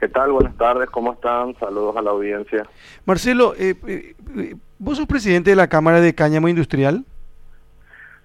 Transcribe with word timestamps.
¿Qué 0.00 0.08
tal? 0.08 0.32
Buenas 0.32 0.56
tardes, 0.56 0.88
¿cómo 0.88 1.12
están? 1.12 1.54
Saludos 1.58 1.94
a 1.94 2.00
la 2.00 2.10
audiencia. 2.10 2.66
Marcelo, 3.04 3.54
eh, 3.58 3.74
eh, 3.86 4.54
¿vos 4.78 4.96
sos 4.96 5.06
presidente 5.06 5.50
de 5.50 5.56
la 5.56 5.68
Cámara 5.68 6.00
de 6.00 6.14
Cáñamo 6.14 6.48
Industrial? 6.48 7.04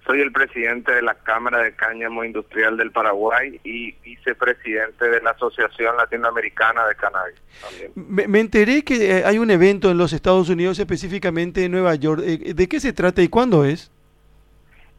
Soy 0.06 0.22
el 0.22 0.32
presidente 0.32 0.94
de 0.94 1.02
la 1.02 1.16
Cámara 1.16 1.58
de 1.58 1.74
Cáñamo 1.74 2.24
Industrial 2.24 2.78
del 2.78 2.92
Paraguay 2.92 3.60
y 3.62 3.92
vicepresidente 4.02 5.06
de 5.06 5.20
la 5.20 5.32
Asociación 5.32 5.98
Latinoamericana 5.98 6.86
de 6.86 6.94
Cannabis. 6.94 7.34
Me, 7.94 8.26
me, 8.26 8.40
enteré 8.40 8.82
que 8.82 9.18
eh, 9.18 9.24
hay 9.26 9.36
un 9.36 9.50
evento 9.50 9.90
en 9.90 9.98
los 9.98 10.14
Estados 10.14 10.48
Unidos, 10.48 10.78
específicamente 10.78 11.64
en 11.64 11.72
Nueva 11.72 11.94
York. 11.96 12.22
¿De 12.22 12.68
qué 12.68 12.80
se 12.80 12.94
trata 12.94 13.20
y 13.20 13.28
cuándo 13.28 13.66
es? 13.66 13.92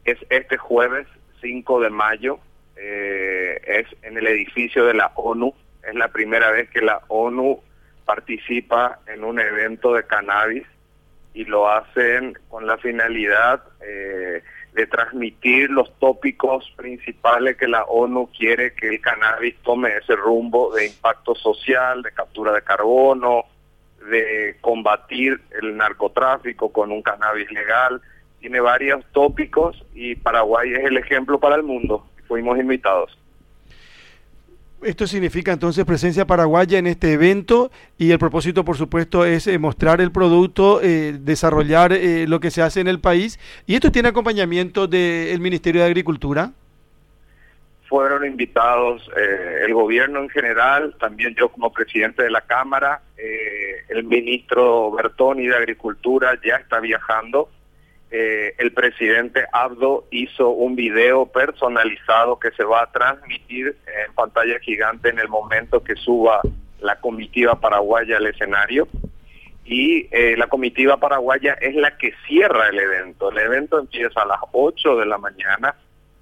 Es 0.06 0.20
este 0.30 0.58
jueves 0.58 1.08
5 1.42 1.82
de 1.82 1.90
mayo. 1.90 2.38
es 2.76 3.88
en 4.04 4.16
el 4.16 4.28
edificio 4.28 4.86
de 4.86 4.94
la 4.94 5.12
ONU 5.16 5.56
es 5.88 5.96
la 5.96 6.10
primera 6.10 6.52
vez 6.52 6.70
que 6.70 6.82
la 6.82 7.02
ONU 7.08 7.62
participa 8.06 9.00
en 9.08 9.24
un 9.24 9.40
evento 9.40 9.94
de 9.94 10.06
cannabis 10.06 10.66
y 11.34 11.46
lo 11.46 11.70
hacen 11.70 12.38
con 12.50 12.68
la 12.68 12.78
finalidad 12.78 13.64
eh, 13.82 14.44
de 14.74 14.88
transmitir 14.88 15.70
los 15.70 15.92
tópicos 16.00 16.72
principales 16.76 17.58
que 17.58 17.68
la 17.68 17.84
ONU 17.84 18.30
quiere 18.38 18.74
que 18.74 18.90
el 18.90 19.02
cannabis 19.02 19.56
tome 19.64 19.96
ese 19.96 20.16
rumbo 20.16 20.74
de 20.74 20.88
impacto 20.88 21.36
social, 21.36 22.02
de 22.02 22.12
captura 22.12 22.52
de 22.54 22.62
carbono, 22.62 23.46
de 24.10 24.58
combatir 24.62 25.40
el 25.62 25.78
narcotráfico 25.78 26.72
con 26.72 26.92
un 26.92 27.02
cannabis 27.02 27.52
legal. 27.52 28.02
Tiene 28.40 28.60
varios 28.60 29.06
tópicos 29.14 29.84
y 29.94 30.16
Paraguay 30.16 30.74
es 30.74 30.86
el 30.86 30.98
ejemplo 30.98 31.40
para 31.40 31.56
el 31.56 31.64
mundo. 31.64 32.06
Fuimos 32.28 32.60
invitados. 32.60 33.18
Esto 34.84 35.08
significa 35.08 35.52
entonces 35.52 35.84
presencia 35.86 36.26
paraguaya 36.26 36.78
en 36.78 36.86
este 36.86 37.14
evento 37.14 37.72
y 37.98 38.12
el 38.12 38.20
propósito, 38.20 38.64
por 38.64 38.78
supuesto, 38.78 39.26
es 39.26 39.48
eh, 39.48 39.58
mostrar 39.58 40.02
el 40.02 40.12
producto, 40.12 40.82
eh, 40.84 41.16
desarrollar 41.20 41.94
eh, 41.94 42.28
lo 42.28 42.40
que 42.40 42.52
se 42.52 42.62
hace 42.62 42.80
en 42.80 42.88
el 42.88 43.00
país. 43.00 43.40
¿Y 43.66 43.74
esto 43.74 43.92
tiene 43.92 44.10
acompañamiento 44.10 44.86
del 44.86 45.40
Ministerio 45.40 45.82
de 45.82 45.88
Agricultura? 45.88 46.52
Fueron 47.90 48.26
invitados 48.26 49.10
el 49.66 49.74
gobierno 49.74 50.20
en 50.20 50.30
general, 50.30 50.94
también 51.00 51.34
yo 51.36 51.48
como 51.50 51.72
presidente 51.72 52.22
de 52.22 52.30
la 52.30 52.42
Cámara, 52.42 53.02
el 53.88 54.04
ministro 54.04 54.92
Bertoni 54.92 55.48
de 55.48 55.56
Agricultura 55.56 56.38
ya 56.46 56.58
está 56.58 56.82
viajando 56.82 57.50
eh, 58.10 58.56
el 58.58 58.72
presidente 58.72 59.46
Abdo 59.52 60.06
hizo 60.12 60.50
un 60.50 60.76
video 60.76 61.26
personalizado 61.26 62.40
que 62.40 62.52
se 62.52 62.64
va 62.64 62.84
a 62.84 62.92
transmitir 62.92 63.76
en 63.86 64.14
pantalla 64.14 64.60
gigante 64.60 65.10
en 65.10 65.20
el 65.20 65.28
momento 65.28 65.84
que 65.84 65.96
suba 65.96 66.40
la 66.80 67.00
comitiva 67.00 67.60
paraguaya 67.60 68.18
al 68.18 68.28
escenario. 68.28 68.88
Y 69.66 70.08
eh, 70.12 70.38
la 70.38 70.48
comitiva 70.48 70.96
paraguaya 70.98 71.54
es 71.60 71.76
la 71.76 71.98
que 71.98 72.14
cierra 72.26 72.70
el 72.70 72.80
evento. 72.80 73.30
El 73.30 73.40
evento 73.40 73.78
empieza 73.78 74.22
a 74.22 74.26
las 74.26 74.40
8 74.54 74.96
de 74.96 75.06
la 75.06 75.18
mañana, 75.18 75.76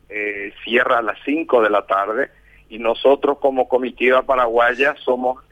eh, 0.09 0.53
cierra 0.63 0.97
a 0.97 1.03
las 1.03 1.19
5 1.23 1.61
de 1.61 1.69
la 1.69 1.85
tarde 1.85 2.31
y 2.67 2.79
nosotros 2.79 3.37
como 3.37 3.67
comitiva 3.67 4.23
paraguaya 4.23 4.95
somos 5.03 5.43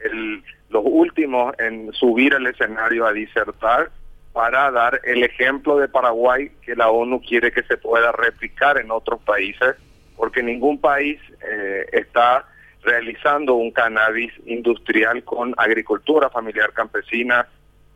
los 0.68 0.82
últimos 0.84 1.54
en 1.60 1.92
subir 1.92 2.34
al 2.34 2.48
escenario 2.48 3.06
a 3.06 3.12
disertar 3.12 3.90
para 4.34 4.68
dar 4.72 5.00
el 5.04 5.22
ejemplo 5.22 5.78
de 5.78 5.86
Paraguay 5.86 6.50
que 6.60 6.74
la 6.74 6.90
ONU 6.90 7.22
quiere 7.22 7.52
que 7.52 7.62
se 7.62 7.76
pueda 7.76 8.10
replicar 8.10 8.78
en 8.78 8.90
otros 8.90 9.22
países, 9.22 9.76
porque 10.16 10.42
ningún 10.42 10.80
país 10.80 11.20
eh, 11.40 11.86
está 11.92 12.44
realizando 12.82 13.54
un 13.54 13.70
cannabis 13.70 14.32
industrial 14.44 15.22
con 15.22 15.54
agricultura 15.56 16.30
familiar 16.30 16.72
campesina, 16.72 17.46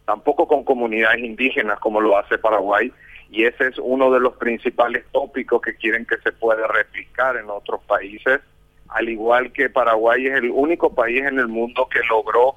tampoco 0.07 0.47
con 0.47 0.63
comunidades 0.63 1.19
indígenas 1.25 1.81
como 1.81 2.01
lo 2.01 2.17
hace 2.17 2.39
Paraguay, 2.39 2.93
y 3.33 3.43
ese 3.43 3.67
es 3.67 3.79
uno 3.79 4.13
de 4.13 4.21
los 4.21 4.37
principales 4.37 5.05
tópicos 5.11 5.61
que 5.61 5.75
quieren 5.75 6.07
que 6.07 6.19
se 6.19 6.31
pueda 6.31 6.69
replicar 6.69 7.37
en 7.37 7.51
otros 7.51 7.83
países, 7.83 8.39
al 8.91 9.09
igual 9.09 9.51
que 9.53 9.71
Paraguay 9.71 10.29
es 10.29 10.37
el 10.37 10.51
único 10.53 10.95
país 10.95 11.21
en 11.21 11.41
el 11.41 11.49
mundo 11.49 11.89
que 11.89 11.99
logró 12.09 12.55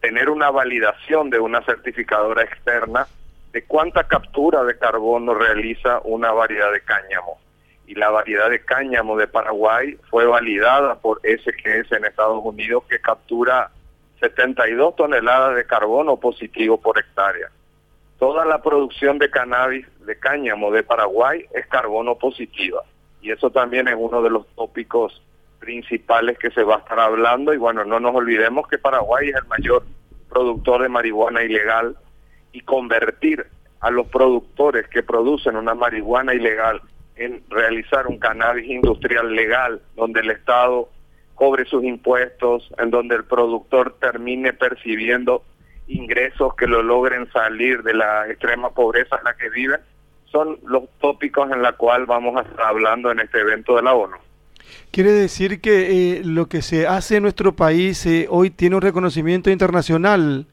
tener 0.00 0.30
una 0.30 0.50
validación 0.50 1.30
de 1.30 1.40
una 1.40 1.62
certificadora 1.62 2.42
externa 2.42 3.06
de 3.52 3.64
cuánta 3.64 4.04
captura 4.04 4.62
de 4.64 4.78
carbono 4.78 5.34
realiza 5.34 6.00
una 6.04 6.32
variedad 6.32 6.72
de 6.72 6.80
cáñamo. 6.82 7.38
Y 7.86 7.94
la 7.94 8.10
variedad 8.10 8.50
de 8.50 8.64
cáñamo 8.64 9.16
de 9.16 9.26
Paraguay 9.26 9.98
fue 10.10 10.26
validada 10.26 10.96
por 10.96 11.20
SGS 11.22 11.92
en 11.92 12.04
Estados 12.04 12.40
Unidos 12.44 12.84
que 12.88 13.00
captura 13.00 13.70
72 14.20 14.96
toneladas 14.96 15.56
de 15.56 15.64
carbono 15.64 16.16
positivo 16.16 16.78
por 16.78 16.98
hectárea. 16.98 17.50
Toda 18.18 18.44
la 18.44 18.60
producción 18.60 19.18
de 19.18 19.30
cannabis 19.30 19.86
de 20.04 20.18
cáñamo 20.18 20.70
de 20.70 20.82
Paraguay 20.82 21.46
es 21.54 21.66
carbono 21.66 22.16
positiva. 22.16 22.82
Y 23.22 23.30
eso 23.30 23.50
también 23.50 23.88
es 23.88 23.94
uno 23.96 24.22
de 24.22 24.30
los 24.30 24.46
tópicos 24.54 25.22
principales 25.58 26.38
que 26.38 26.50
se 26.50 26.62
va 26.62 26.76
a 26.76 26.78
estar 26.78 27.00
hablando. 27.00 27.52
Y 27.52 27.56
bueno, 27.56 27.84
no 27.84 28.00
nos 28.00 28.14
olvidemos 28.14 28.66
que 28.68 28.78
Paraguay 28.78 29.28
es 29.28 29.36
el 29.36 29.46
mayor 29.46 29.84
productor 30.28 30.82
de 30.82 30.88
marihuana 30.88 31.42
ilegal 31.42 31.96
y 32.52 32.60
convertir 32.60 33.46
a 33.80 33.90
los 33.90 34.06
productores 34.08 34.88
que 34.88 35.02
producen 35.02 35.56
una 35.56 35.74
marihuana 35.74 36.34
ilegal 36.34 36.80
en 37.16 37.42
realizar 37.48 38.06
un 38.06 38.18
cannabis 38.18 38.68
industrial 38.68 39.34
legal, 39.34 39.80
donde 39.96 40.20
el 40.20 40.30
Estado 40.30 40.88
cobre 41.34 41.64
sus 41.64 41.84
impuestos, 41.84 42.68
en 42.78 42.90
donde 42.90 43.16
el 43.16 43.24
productor 43.24 43.96
termine 44.00 44.52
percibiendo 44.52 45.44
ingresos 45.86 46.54
que 46.54 46.66
lo 46.66 46.82
logren 46.82 47.30
salir 47.32 47.82
de 47.82 47.94
la 47.94 48.28
extrema 48.28 48.70
pobreza 48.70 49.16
en 49.16 49.24
la 49.24 49.34
que 49.34 49.48
viven, 49.50 49.80
son 50.26 50.58
los 50.66 50.84
tópicos 51.00 51.50
en 51.50 51.62
la 51.62 51.72
cual 51.72 52.06
vamos 52.06 52.36
a 52.36 52.42
estar 52.42 52.66
hablando 52.66 53.10
en 53.10 53.20
este 53.20 53.40
evento 53.40 53.76
de 53.76 53.82
la 53.82 53.94
ONU. 53.94 54.16
Quiere 54.90 55.12
decir 55.12 55.60
que 55.60 56.18
eh, 56.18 56.22
lo 56.24 56.46
que 56.48 56.62
se 56.62 56.86
hace 56.86 57.16
en 57.16 57.22
nuestro 57.22 57.54
país 57.54 58.04
eh, 58.06 58.26
hoy 58.30 58.50
tiene 58.50 58.76
un 58.76 58.82
reconocimiento 58.82 59.50
internacional. 59.50 60.46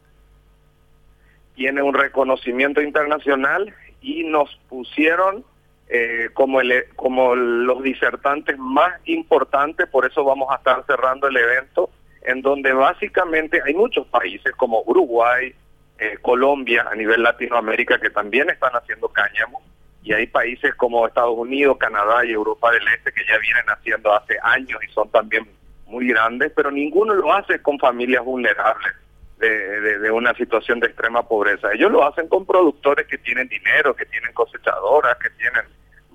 Tiene 1.56 1.82
un 1.82 1.94
reconocimiento 1.94 2.82
internacional 2.82 3.74
y 4.02 4.24
nos 4.24 4.60
pusieron 4.70 5.44
eh, 5.88 6.30
como, 6.34 6.62
el, 6.62 6.86
como 6.96 7.36
los 7.36 7.84
disertantes 7.84 8.58
más 8.58 8.94
importantes, 9.06 9.88
por 9.88 10.06
eso 10.06 10.24
vamos 10.24 10.50
a 10.52 10.56
estar 10.56 10.84
cerrando 10.88 11.28
el 11.28 11.38
evento, 11.38 11.92
en 12.24 12.42
donde 12.42 12.74
básicamente 12.74 13.62
hay 13.64 13.76
muchos 13.76 14.08
países 14.08 14.52
como 14.56 14.82
Uruguay, 14.88 15.54
eh, 16.00 16.18
Colombia, 16.22 16.88
a 16.92 16.96
nivel 16.96 17.22
Latinoamérica, 17.22 18.00
que 18.00 18.10
también 18.10 18.50
están 18.50 18.72
haciendo 18.74 19.10
cáñamo, 19.10 19.62
y 20.06 20.14
hay 20.14 20.28
países 20.28 20.76
como 20.76 21.08
Estados 21.08 21.36
Unidos, 21.36 21.78
Canadá 21.80 22.24
y 22.24 22.32
Europa 22.32 22.72
del 22.72 22.88
Este 22.96 23.12
que 23.12 23.26
ya 23.28 23.40
vienen 23.40 23.66
haciendo 23.68 24.14
hace 24.14 24.38
años 24.44 24.80
y 24.88 24.94
son 24.94 25.10
también 25.10 25.48
muy 25.88 26.08
grandes, 26.10 26.52
pero 26.56 26.70
ninguno 26.70 27.16
lo 27.16 27.34
hace 27.34 27.60
con 27.64 27.80
familias 27.80 28.24
vulnerables 28.24 28.94
de, 29.40 30.12
una 30.12 30.36
situación 30.36 30.80
de 30.80 30.88
extrema 30.88 31.28
pobreza. 31.28 31.74
Ellos 31.74 31.92
lo 31.92 32.06
hacen 32.06 32.28
con 32.28 32.46
productores 32.46 33.08
que 33.08 33.18
tienen 33.18 33.48
dinero, 33.48 33.96
que 33.96 34.06
tienen 34.06 34.32
cosechadoras, 34.34 35.18
que 35.18 35.32
tienen 35.32 35.64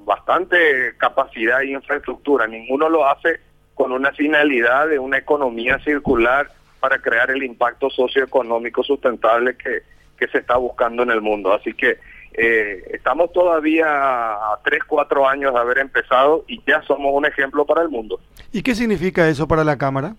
bastante 0.05 0.95
capacidad 0.97 1.61
e 1.62 1.73
infraestructura. 1.73 2.47
Ninguno 2.47 2.89
lo 2.89 3.09
hace 3.09 3.41
con 3.75 3.91
una 3.91 4.12
finalidad 4.12 4.87
de 4.87 5.00
una 5.00 5.19
economía 5.19 5.81
circular 5.81 6.49
para 6.79 7.00
crear 7.00 7.33
el 7.33 7.43
impacto 7.43 7.91
socioeconómico 7.91 8.84
sustentable 8.84 9.56
que, 9.56 9.83
que 10.17 10.29
se 10.29 10.39
está 10.39 10.56
buscando 10.56 11.03
en 11.03 11.11
el 11.11 11.21
mundo. 11.21 11.53
Así 11.53 11.75
que 11.75 11.99
eh, 12.33 12.83
estamos 12.93 13.33
todavía 13.33 13.87
a 13.87 14.59
tres, 14.65 14.85
cuatro 14.87 15.29
años 15.29 15.53
de 15.53 15.61
haber 15.61 15.79
empezado 15.79 16.45
y 16.49 16.61
ya 16.67 16.83
somos 16.83 17.13
un 17.13 17.27
ejemplo 17.27 17.65
para 17.65 17.83
el 17.83 17.89
mundo. 17.89 18.21
¿Y 18.53 18.63
qué 18.63 18.75
significa 18.75 19.29
eso 19.29 19.47
para 19.47 19.65
la 19.65 19.77
Cámara? 19.77 20.15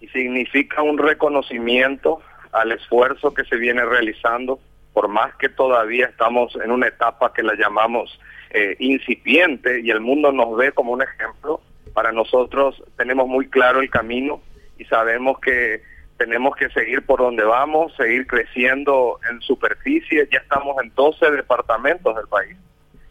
y 0.00 0.08
significa 0.08 0.82
un 0.82 0.98
reconocimiento 0.98 2.20
al 2.52 2.72
esfuerzo 2.72 3.32
que 3.32 3.44
se 3.44 3.56
viene 3.56 3.84
realizando, 3.84 4.58
por 4.92 5.08
más 5.08 5.34
que 5.36 5.48
todavía 5.48 6.06
estamos 6.06 6.56
en 6.56 6.72
una 6.72 6.88
etapa 6.88 7.32
que 7.32 7.42
la 7.42 7.54
llamamos 7.54 8.18
eh, 8.50 8.76
incipiente 8.80 9.80
y 9.80 9.90
el 9.90 10.00
mundo 10.00 10.32
nos 10.32 10.56
ve 10.56 10.72
como 10.72 10.92
un 10.92 11.02
ejemplo, 11.02 11.60
para 11.92 12.12
nosotros 12.12 12.82
tenemos 12.96 13.28
muy 13.28 13.48
claro 13.48 13.80
el 13.80 13.90
camino 13.90 14.40
y 14.78 14.84
sabemos 14.86 15.38
que 15.38 15.82
tenemos 16.20 16.54
que 16.54 16.68
seguir 16.68 17.00
por 17.06 17.20
donde 17.20 17.44
vamos, 17.44 17.96
seguir 17.96 18.26
creciendo 18.26 19.18
en 19.30 19.40
superficie, 19.40 20.28
ya 20.30 20.40
estamos 20.40 20.76
en 20.82 20.92
12 20.94 21.30
departamentos 21.30 22.14
del 22.14 22.28
país. 22.28 22.58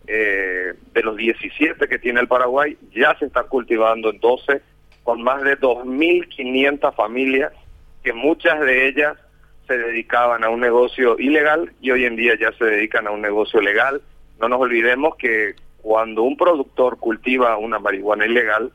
Eh, 0.06 0.76
de 0.94 1.04
los 1.04 1.18
17 1.18 1.88
que 1.88 1.98
tiene 1.98 2.20
el 2.20 2.28
Paraguay, 2.28 2.78
ya 2.94 3.18
se 3.18 3.26
está 3.26 3.46
cultivando 3.46 4.12
en 4.12 4.20
12 4.20 4.62
con 5.02 5.24
más 5.24 5.42
de 5.42 5.60
2.500 5.60 6.94
familias, 6.94 7.52
que 8.04 8.14
muchas 8.14 8.60
de 8.60 8.88
ellas 8.88 9.18
se 9.68 9.76
dedicaban 9.76 10.44
a 10.44 10.50
un 10.50 10.60
negocio 10.60 11.18
ilegal 11.18 11.74
y 11.82 11.90
hoy 11.90 12.06
en 12.06 12.16
día 12.16 12.36
ya 12.40 12.52
se 12.60 12.66
dedican 12.66 13.08
a 13.08 13.12
un 13.12 13.22
negocio 13.22 13.60
legal. 13.60 14.04
No 14.40 14.50
nos 14.50 14.62
olvidemos 14.62 15.16
que 15.16 15.56
cuando 15.82 16.22
un 16.22 16.38
productor 16.38 17.00
cultiva 17.00 17.58
una 17.58 17.80
marihuana 17.80 18.28
ilegal, 18.28 18.72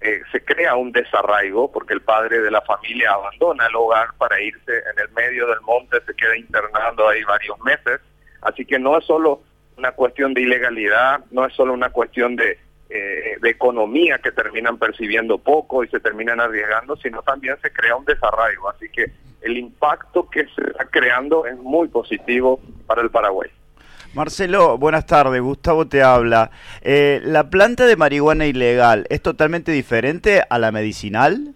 eh, 0.00 0.22
se 0.32 0.44
crea 0.44 0.76
un 0.76 0.92
desarraigo 0.92 1.70
porque 1.72 1.94
el 1.94 2.02
padre 2.02 2.40
de 2.40 2.50
la 2.50 2.60
familia 2.62 3.12
abandona 3.12 3.66
el 3.66 3.76
hogar 3.76 4.08
para 4.18 4.40
irse 4.40 4.78
en 4.78 4.98
el 4.98 5.10
medio 5.12 5.46
del 5.46 5.60
monte, 5.62 5.98
se 6.06 6.14
queda 6.14 6.36
internando 6.36 7.08
ahí 7.08 7.22
varios 7.24 7.58
meses. 7.60 8.00
Así 8.42 8.66
que 8.66 8.78
no 8.78 8.98
es 8.98 9.04
solo 9.04 9.42
una 9.76 9.92
cuestión 9.92 10.34
de 10.34 10.42
ilegalidad, 10.42 11.24
no 11.30 11.46
es 11.46 11.54
solo 11.54 11.72
una 11.72 11.90
cuestión 11.90 12.36
de, 12.36 12.58
eh, 12.90 13.36
de 13.40 13.50
economía 13.50 14.18
que 14.18 14.30
terminan 14.30 14.78
percibiendo 14.78 15.38
poco 15.38 15.82
y 15.82 15.88
se 15.88 16.00
terminan 16.00 16.40
arriesgando, 16.40 16.96
sino 16.96 17.22
también 17.22 17.56
se 17.62 17.72
crea 17.72 17.96
un 17.96 18.04
desarraigo. 18.04 18.68
Así 18.68 18.88
que 18.90 19.10
el 19.40 19.56
impacto 19.56 20.28
que 20.28 20.46
se 20.54 20.70
está 20.70 20.84
creando 20.86 21.46
es 21.46 21.56
muy 21.56 21.88
positivo 21.88 22.60
para 22.86 23.02
el 23.02 23.10
Paraguay. 23.10 23.50
Marcelo, 24.14 24.78
buenas 24.78 25.06
tardes. 25.06 25.40
Gustavo 25.40 25.88
te 25.88 26.02
habla. 26.02 26.52
Eh, 26.82 27.20
¿La 27.24 27.50
planta 27.50 27.84
de 27.84 27.96
marihuana 27.96 28.46
ilegal 28.46 29.06
es 29.10 29.20
totalmente 29.20 29.72
diferente 29.72 30.42
a 30.48 30.58
la 30.60 30.70
medicinal? 30.70 31.54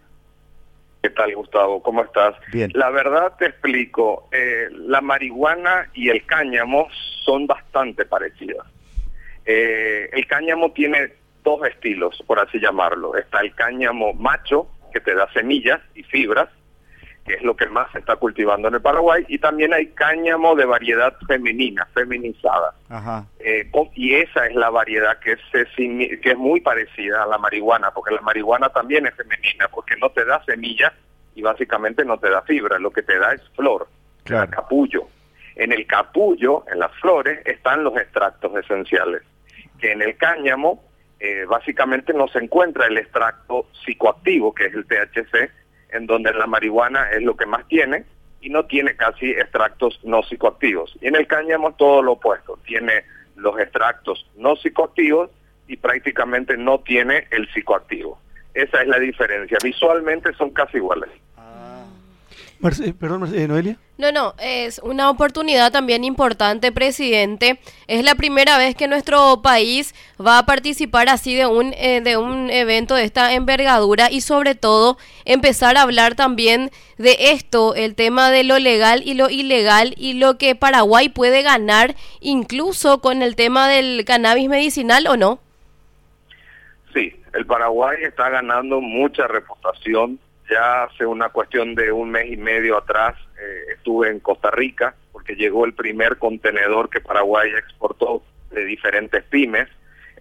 ¿Qué 1.01 1.11
tal, 1.11 1.33
Gustavo? 1.37 1.81
¿Cómo 1.81 2.03
estás? 2.03 2.35
Bien. 2.53 2.73
La 2.75 2.91
verdad 2.91 3.35
te 3.39 3.47
explico. 3.47 4.29
Eh, 4.33 4.69
la 4.73 5.01
marihuana 5.01 5.89
y 5.95 6.09
el 6.09 6.27
cáñamo 6.27 6.89
son 7.25 7.47
bastante 7.47 8.05
parecidas. 8.05 8.67
Eh, 9.47 10.11
el 10.13 10.27
cáñamo 10.27 10.73
tiene 10.73 11.13
dos 11.45 11.65
estilos, 11.65 12.21
por 12.27 12.41
así 12.41 12.59
llamarlo. 12.59 13.17
Está 13.17 13.41
el 13.41 13.55
cáñamo 13.55 14.15
macho, 14.15 14.67
que 14.93 14.99
te 14.99 15.15
da 15.15 15.33
semillas 15.33 15.81
y 15.95 16.03
fibras, 16.03 16.49
que 17.29 17.35
es 17.35 17.43
lo 17.43 17.55
que 17.55 17.67
más 17.67 17.93
se 17.93 17.99
está 17.99 18.17
cultivando 18.17 18.69
en 18.69 18.75
el 18.75 18.81
Paraguay, 18.81 19.25
y 19.29 19.39
también 19.39 19.75
hay 19.75 19.89
cáñamo 19.89 20.57
de 20.57 20.65
variedad 20.65 21.15
femenina, 21.27 21.87
feminizada. 21.93 22.73
Eh, 23.39 23.71
y 23.95 24.15
esa 24.15 24.47
es 24.47 24.55
la 24.55 24.71
variedad 24.71 25.19
que, 25.19 25.37
que 25.77 26.31
es 26.31 26.37
muy 26.39 26.61
parecida 26.61 27.23
a 27.23 27.27
la 27.27 27.37
marihuana, 27.37 27.91
porque 27.91 28.15
la 28.15 28.23
marihuana 28.23 28.71
también 28.71 29.07
es 29.07 29.15
femenina, 29.15 29.69
porque 29.69 29.95
no 29.97 30.09
te 30.11 30.25
da 30.25 30.43
semilla 30.45 30.93
y 31.35 31.43
básicamente 31.43 32.05
no 32.05 32.19
te 32.19 32.31
da 32.31 32.43
fibra, 32.43 32.79
lo 32.79 32.91
que 32.91 33.03
te 33.03 33.19
da 33.19 33.35
es 33.35 33.43
flor, 33.55 33.87
capullo. 34.25 35.09
En 35.55 35.73
el 35.73 35.87
capullo, 35.87 36.65
en 36.73 36.79
las 36.79 36.93
flores, 37.01 37.41
están 37.45 37.85
los 37.85 37.97
extractos 37.97 38.57
esenciales, 38.57 39.23
que 39.79 39.93
en 39.93 40.01
el 40.01 40.17
cáñamo 40.17 40.83
eh, 41.21 41.45
básicamente 41.49 42.15
no 42.15 42.29
se 42.29 42.39
encuentra 42.39 42.87
el 42.87 42.97
extracto 42.97 43.67
psicoactivo, 43.85 44.55
que 44.55 44.67
es 44.67 44.75
el 44.75 44.87
THC, 44.87 45.51
en 45.91 46.07
donde 46.07 46.33
la 46.33 46.47
marihuana 46.47 47.11
es 47.11 47.23
lo 47.23 47.37
que 47.37 47.47
más 47.47 47.67
tiene 47.69 48.05
y 48.41 48.51
no 48.51 48.65
tiene 48.67 48.97
casi 48.97 49.31
extractos 49.31 50.01
no 50.05 50.23
psicoactivos. 50.23 50.97
Y 51.01 51.09
en 51.09 51.17
el 51.17 51.27
cáñamo 51.27 51.73
todo 51.75 52.03
lo 52.03 52.13
opuesto, 52.13 52.59
tiene 52.65 53.05
los 53.37 53.59
extractos 53.59 54.27
no 54.37 54.57
psicoactivos 54.57 55.31
y 55.67 55.77
prácticamente 55.77 56.57
no 56.57 56.81
tiene 56.81 57.27
el 57.31 57.49
psicoactivo. 57.53 58.21
Esa 58.55 58.83
es 58.83 58.89
la 58.89 58.99
diferencia. 58.99 59.59
Visualmente 59.63 60.33
son 60.35 60.51
casi 60.51 60.79
iguales. 60.79 61.11
Eh, 62.61 62.93
perdón, 62.99 63.33
eh, 63.35 63.47
Noelia. 63.47 63.77
No, 63.99 64.11
no, 64.11 64.35
es 64.41 64.81
una 64.83 65.11
oportunidad 65.11 65.71
también 65.71 66.03
importante, 66.03 66.73
presidente. 66.73 67.61
Es 67.87 68.05
la 68.05 68.17
primera 68.17 68.59
vez 68.59 68.75
que 68.75 68.89
nuestro 68.89 69.43
país 69.43 69.95
va 70.21 70.39
a 70.39 70.47
participar 70.47 71.09
así 71.09 71.37
de 71.37 71.47
un, 71.47 71.73
eh, 71.77 72.01
de 72.01 72.17
un 72.17 72.51
evento 72.51 72.97
de 72.97 73.05
esta 73.05 73.33
envergadura 73.35 74.11
y 74.11 74.21
sobre 74.23 74.57
todo 74.57 74.99
empezar 75.25 75.77
a 75.77 75.83
hablar 75.83 76.17
también 76.17 76.71
de 76.97 77.17
esto, 77.31 77.77
el 77.77 77.95
tema 77.95 78.31
de 78.31 78.43
lo 78.43 78.59
legal 78.59 79.03
y 79.05 79.15
lo 79.15 79.31
ilegal 79.31 79.95
y 79.97 80.15
lo 80.15 80.37
que 80.37 80.57
Paraguay 80.57 81.09
puede 81.09 81.43
ganar 81.43 81.95
incluso 82.21 83.01
con 83.01 83.23
el 83.23 83.37
tema 83.37 83.69
del 83.69 84.05
cannabis 84.05 84.49
medicinal 84.49 85.07
o 85.07 85.17
no. 85.17 85.39
Sí, 86.93 87.15
el 87.35 87.47
Paraguay 87.47 87.99
está 88.03 88.31
ganando 88.31 88.81
mucha 88.81 89.29
reputación 89.29 90.19
ya 90.49 90.85
hace 90.85 91.07
una 91.07 91.29
cuestión 91.31 91.75
de 91.75 91.93
un 91.93 92.11
mes 92.11 92.31
y 92.31 92.37
medio 92.37 92.79
atrás 92.79 93.17
eh, 93.41 93.73
estuve 93.77 94.11
en 94.11 94.21
Costa 94.21 94.51
Rica 94.51 94.95
porque 95.13 95.35
llegó 95.35 95.65
el 95.65 95.75
primer 95.75 96.17
contenedor 96.19 96.91
que 96.91 97.01
Paraguay 97.01 97.51
exportó 97.57 98.23
de 98.51 98.65
diferentes 98.65 99.25
pymes, 99.25 99.69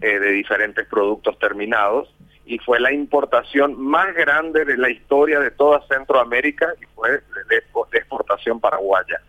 eh, 0.01 0.19
de 0.19 0.31
diferentes 0.31 0.85
productos 0.87 1.37
terminados, 1.39 2.13
y 2.45 2.59
fue 2.59 2.79
la 2.79 2.91
importación 2.91 3.79
más 3.81 4.13
grande 4.15 4.65
de 4.65 4.77
la 4.77 4.89
historia 4.89 5.39
de 5.39 5.51
toda 5.51 5.85
Centroamérica 5.87 6.73
y 6.81 6.85
fue 6.95 7.21
de, 7.49 7.57
exportación 7.93 8.59
paraguaya. 8.59 9.21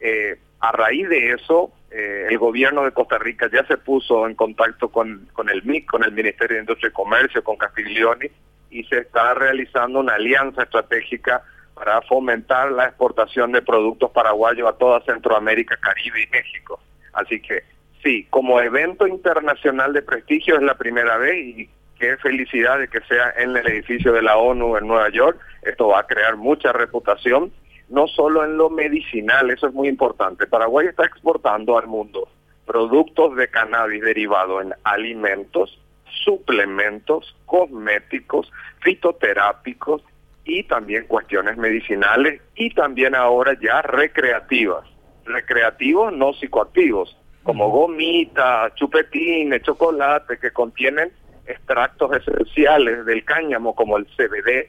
Eh, 0.00 0.38
a 0.60 0.72
raíz 0.72 1.08
de 1.08 1.32
eso, 1.32 1.70
el 1.90 2.36
gobierno 2.36 2.84
de 2.84 2.92
Costa 2.92 3.16
Rica 3.16 3.48
ya 3.50 3.64
se 3.66 3.78
puso 3.78 4.26
en 4.26 4.34
contacto 4.34 4.90
con, 4.90 5.30
con 5.32 5.48
el 5.48 5.62
MIC, 5.62 5.86
con 5.86 6.04
el 6.04 6.12
Ministerio 6.12 6.56
de 6.56 6.62
Industria 6.62 6.90
y 6.90 6.92
Comercio, 6.92 7.42
con 7.42 7.56
Castiglioni, 7.56 8.28
y 8.76 8.84
se 8.84 8.98
está 8.98 9.34
realizando 9.34 10.00
una 10.00 10.14
alianza 10.14 10.62
estratégica 10.62 11.42
para 11.74 12.02
fomentar 12.02 12.72
la 12.72 12.86
exportación 12.86 13.52
de 13.52 13.62
productos 13.62 14.10
paraguayos 14.10 14.68
a 14.68 14.76
toda 14.76 15.00
Centroamérica, 15.04 15.76
Caribe 15.76 16.24
y 16.24 16.26
México. 16.28 16.80
Así 17.12 17.40
que 17.40 17.64
sí, 18.02 18.26
como 18.30 18.60
evento 18.60 19.06
internacional 19.06 19.92
de 19.92 20.02
prestigio 20.02 20.56
es 20.56 20.62
la 20.62 20.74
primera 20.74 21.16
vez 21.16 21.36
y 21.36 21.70
qué 21.98 22.16
felicidad 22.18 22.78
de 22.78 22.88
que 22.88 23.00
sea 23.02 23.32
en 23.38 23.56
el 23.56 23.66
edificio 23.66 24.12
de 24.12 24.22
la 24.22 24.36
ONU 24.36 24.76
en 24.76 24.86
Nueva 24.86 25.08
York. 25.10 25.38
Esto 25.62 25.88
va 25.88 26.00
a 26.00 26.06
crear 26.06 26.36
mucha 26.36 26.72
reputación, 26.72 27.52
no 27.88 28.06
solo 28.08 28.44
en 28.44 28.58
lo 28.58 28.68
medicinal, 28.68 29.50
eso 29.50 29.68
es 29.68 29.72
muy 29.72 29.88
importante. 29.88 30.46
Paraguay 30.46 30.88
está 30.88 31.04
exportando 31.06 31.78
al 31.78 31.86
mundo 31.86 32.28
productos 32.66 33.36
de 33.36 33.48
cannabis 33.48 34.02
derivados 34.02 34.64
en 34.64 34.74
alimentos, 34.82 35.78
suplementos, 36.26 37.36
cosméticos, 37.46 38.52
fitoterápicos 38.80 40.02
y 40.44 40.64
también 40.64 41.06
cuestiones 41.06 41.56
medicinales 41.56 42.42
y 42.56 42.70
también 42.70 43.14
ahora 43.14 43.56
ya 43.60 43.80
recreativas. 43.80 44.84
Recreativos 45.24 46.12
no 46.12 46.32
psicoactivos, 46.34 47.16
como 47.44 47.70
gomita, 47.70 48.72
chupetines, 48.74 49.62
chocolate, 49.62 50.38
que 50.38 50.50
contienen 50.50 51.12
extractos 51.46 52.10
esenciales 52.16 53.06
del 53.06 53.24
cáñamo 53.24 53.74
como 53.76 53.96
el 53.96 54.06
CBD, 54.06 54.68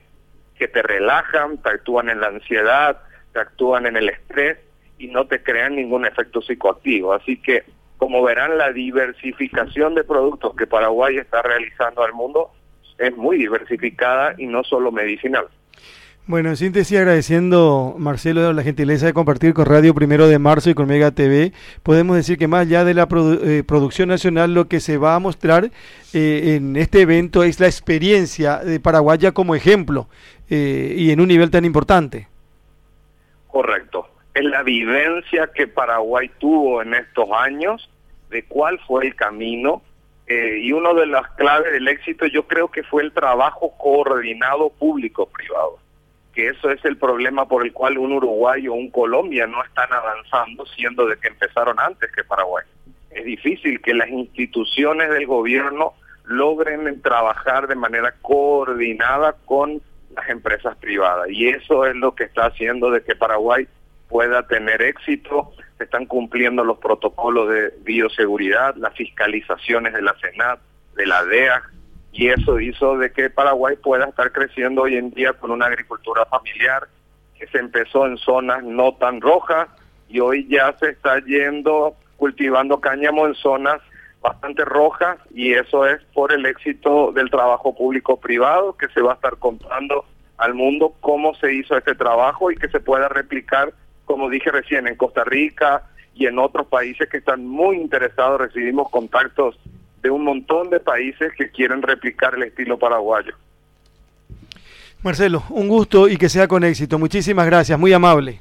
que 0.57 0.67
te 0.67 0.83
relajan, 0.83 1.57
te 1.57 1.69
actúan 1.71 2.09
en 2.09 2.21
la 2.21 2.27
ansiedad, 2.27 3.01
te 3.33 3.39
actúan 3.39 3.87
en 3.87 3.97
el 3.97 4.09
estrés 4.09 4.59
y 4.99 5.07
no 5.07 5.25
te 5.25 5.41
crean 5.41 5.75
ningún 5.75 6.05
efecto 6.05 6.41
psicoactivo. 6.41 7.13
Así 7.13 7.41
que 7.41 7.63
como 7.97 8.23
verán, 8.23 8.57
la 8.57 8.71
diversificación 8.71 9.95
de 9.95 10.03
productos 10.03 10.55
que 10.55 10.67
Paraguay 10.67 11.17
está 11.17 11.41
realizando 11.41 12.03
al 12.03 12.13
mundo 12.13 12.51
es 12.97 13.15
muy 13.15 13.37
diversificada 13.37 14.35
y 14.37 14.47
no 14.47 14.63
solo 14.63 14.91
medicinal. 14.91 15.47
Bueno, 16.27 16.49
en 16.49 16.57
síntesis, 16.57 16.97
agradeciendo, 16.97 17.95
Marcelo, 17.97 18.51
la 18.51 18.61
gentileza 18.61 19.05
de 19.05 19.13
compartir 19.13 19.53
con 19.53 19.65
Radio 19.65 19.95
Primero 19.95 20.27
de 20.27 20.37
Marzo 20.39 20.69
y 20.69 20.73
con 20.73 20.85
Mega 20.87 21.11
TV, 21.11 21.53
podemos 21.83 22.17
decir 22.17 22.37
que 22.37 22.49
más 22.49 22.67
allá 22.67 22.83
de 22.83 22.93
la 22.93 23.07
eh, 23.43 23.63
producción 23.65 24.09
nacional, 24.09 24.53
lo 24.53 24.67
que 24.67 24.81
se 24.81 24.97
va 24.97 25.15
a 25.15 25.19
mostrar 25.19 25.71
eh, 26.13 26.55
en 26.57 26.75
este 26.75 27.01
evento 27.01 27.43
es 27.43 27.61
la 27.61 27.67
experiencia 27.67 28.57
de 28.57 28.81
Paraguaya 28.81 29.31
como 29.31 29.55
ejemplo 29.55 30.09
eh, 30.49 30.95
y 30.97 31.11
en 31.11 31.21
un 31.21 31.29
nivel 31.29 31.49
tan 31.49 31.63
importante. 31.63 32.27
Correcto 33.47 34.06
es 34.37 34.43
la 34.43 34.63
vivencia 34.63 35.49
que 35.53 35.67
Paraguay 35.67 36.29
tuvo 36.37 36.81
en 36.81 36.93
estos 36.93 37.27
años, 37.31 37.89
de 38.29 38.43
cuál 38.43 38.79
fue 38.87 39.07
el 39.07 39.15
camino. 39.15 39.81
Eh, 40.27 40.59
y 40.61 40.73
una 40.73 40.93
de 40.93 41.07
las 41.07 41.29
claves 41.31 41.71
del 41.71 41.87
éxito 41.87 42.25
yo 42.25 42.45
creo 42.47 42.69
que 42.69 42.83
fue 42.83 43.01
el 43.01 43.13
trabajo 43.13 43.73
coordinado 43.77 44.69
público-privado, 44.71 45.79
que 46.33 46.49
eso 46.49 46.69
es 46.69 46.83
el 46.83 46.97
problema 46.97 47.47
por 47.47 47.65
el 47.65 47.71
cual 47.71 47.97
un 47.97 48.11
Uruguay 48.11 48.67
o 48.67 48.73
un 48.73 48.91
Colombia 48.91 49.47
no 49.47 49.63
están 49.63 49.91
avanzando, 49.91 50.65
siendo 50.65 51.07
de 51.07 51.17
que 51.17 51.29
empezaron 51.29 51.79
antes 51.79 52.11
que 52.11 52.25
Paraguay. 52.25 52.65
Es 53.09 53.23
difícil 53.23 53.81
que 53.81 53.93
las 53.93 54.09
instituciones 54.09 55.09
del 55.09 55.25
gobierno 55.25 55.93
logren 56.25 57.01
trabajar 57.01 57.67
de 57.67 57.75
manera 57.75 58.13
coordinada 58.21 59.37
con 59.45 59.81
las 60.13 60.29
empresas 60.29 60.75
privadas. 60.77 61.29
Y 61.29 61.47
eso 61.47 61.85
es 61.85 61.95
lo 61.95 62.13
que 62.13 62.25
está 62.25 62.47
haciendo 62.47 62.91
de 62.91 63.01
que 63.01 63.15
Paraguay 63.15 63.65
pueda 64.09 64.47
tener 64.47 64.81
éxito. 64.81 65.51
Se 65.77 65.83
están 65.83 66.05
cumpliendo 66.05 66.63
los 66.63 66.77
protocolos 66.79 67.49
de 67.49 67.73
bioseguridad, 67.81 68.75
las 68.75 68.93
fiscalizaciones 68.95 69.93
de 69.93 70.01
la 70.01 70.15
Senat, 70.19 70.59
de 70.95 71.05
la 71.05 71.23
DEA, 71.25 71.63
y 72.11 72.29
eso 72.29 72.59
hizo 72.59 72.97
de 72.97 73.11
que 73.11 73.29
Paraguay 73.29 73.75
pueda 73.75 74.05
estar 74.05 74.31
creciendo 74.31 74.83
hoy 74.83 74.97
en 74.97 75.11
día 75.11 75.33
con 75.33 75.51
una 75.51 75.67
agricultura 75.67 76.25
familiar 76.25 76.87
que 77.37 77.47
se 77.47 77.59
empezó 77.59 78.07
en 78.07 78.17
zonas 78.17 78.63
no 78.63 78.93
tan 78.93 79.21
rojas 79.21 79.67
y 80.09 80.19
hoy 80.19 80.47
ya 80.49 80.75
se 80.79 80.89
está 80.89 81.19
yendo 81.19 81.95
cultivando 82.17 82.81
cáñamo 82.81 83.27
en 83.27 83.35
zonas 83.35 83.81
bastante 84.21 84.65
rojas 84.65 85.19
y 85.33 85.53
eso 85.53 85.85
es 85.85 86.01
por 86.13 86.33
el 86.33 86.45
éxito 86.47 87.11
del 87.11 87.29
trabajo 87.29 87.75
público-privado 87.75 88.75
que 88.75 88.87
se 88.89 89.01
va 89.01 89.11
a 89.11 89.15
estar 89.15 89.37
contando 89.37 90.05
al 90.37 90.55
mundo 90.55 90.95
cómo 91.01 91.35
se 91.35 91.53
hizo 91.53 91.77
este 91.77 91.93
trabajo 91.93 92.51
y 92.51 92.55
que 92.55 92.69
se 92.69 92.79
pueda 92.79 93.09
replicar 93.09 93.73
como 94.07 94.29
dije 94.29 94.49
recién, 94.49 94.87
en 94.87 94.95
Costa 94.95 95.23
Rica 95.23 95.83
y 96.15 96.25
en 96.25 96.39
otros 96.39 96.65
países 96.65 97.07
que 97.09 97.17
están 97.17 97.45
muy 97.45 97.75
interesados. 97.75 98.41
Recibimos 98.41 98.89
contactos 98.89 99.59
de 100.01 100.09
un 100.09 100.23
montón 100.23 100.69
de 100.71 100.79
países 100.79 101.33
que 101.37 101.51
quieren 101.51 101.81
replicar 101.83 102.33
el 102.33 102.43
estilo 102.43 102.79
paraguayo. 102.79 103.33
Marcelo, 105.03 105.43
un 105.49 105.67
gusto 105.67 106.07
y 106.07 106.17
que 106.17 106.29
sea 106.29 106.47
con 106.47 106.63
éxito. 106.63 106.97
Muchísimas 106.97 107.45
gracias, 107.45 107.77
muy 107.77 107.93
amable. 107.93 108.39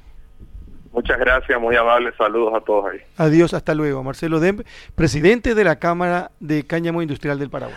Muchas 0.92 1.18
gracias, 1.18 1.60
muy 1.60 1.76
amable. 1.76 2.10
Saludos 2.16 2.54
a 2.54 2.60
todos 2.60 2.86
ahí. 2.90 3.00
Adiós, 3.18 3.52
hasta 3.52 3.74
luego. 3.74 4.02
Marcelo 4.02 4.40
Demp, 4.40 4.62
presidente 4.94 5.54
de 5.54 5.64
la 5.64 5.78
Cámara 5.78 6.30
de 6.40 6.64
Cáñamo 6.64 7.02
Industrial 7.02 7.38
del 7.38 7.50
Paraguay. 7.50 7.64